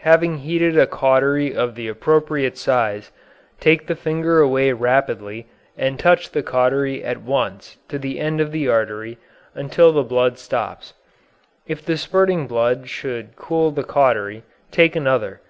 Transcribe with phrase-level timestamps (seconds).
[0.00, 3.12] Having heated a cautery of the appropriate size,
[3.60, 8.52] take the finger away rapidly and touch the cautery at once to the end of
[8.52, 9.18] the artery
[9.54, 10.94] until the blood stops.
[11.66, 15.42] If the spurting blood should cool the cautery, take another.